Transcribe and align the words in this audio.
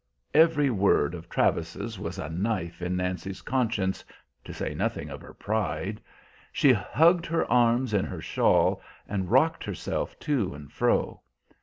Every 0.33 0.71
word 0.71 1.13
of 1.13 1.29
Travis's 1.29 1.99
was 1.99 2.17
a 2.17 2.27
knife 2.27 2.81
in 2.81 2.95
Nancy's 2.95 3.43
conscience, 3.43 4.03
to 4.43 4.51
say 4.51 4.73
nothing 4.73 5.11
of 5.11 5.21
her 5.21 5.35
pride. 5.35 6.01
She 6.51 6.73
hugged 6.73 7.27
her 7.27 7.45
arms 7.51 7.93
in 7.93 8.05
her 8.05 8.19
shawl, 8.19 8.81
and 9.07 9.29
rocked 9.29 9.63
herself 9.63 10.17
to 10.21 10.55
and 10.55 10.71
fro. 10.73 11.21